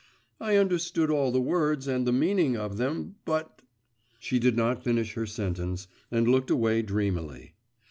[0.39, 3.61] 'I understood all the words, and the meaning of them, but'
[4.19, 7.53] She did not finish her sentence, and looked away dreamily.